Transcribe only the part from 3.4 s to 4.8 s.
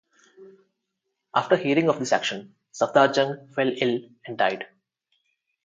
fell ill and died.